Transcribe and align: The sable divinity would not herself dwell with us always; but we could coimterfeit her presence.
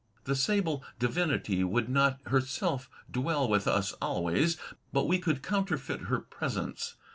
The 0.23 0.35
sable 0.35 0.83
divinity 0.97 1.63
would 1.63 1.87
not 1.87 2.19
herself 2.25 2.89
dwell 3.11 3.47
with 3.47 3.67
us 3.67 3.91
always; 4.01 4.57
but 4.91 5.07
we 5.07 5.19
could 5.19 5.43
coimterfeit 5.43 6.05
her 6.07 6.21
presence. 6.21 6.95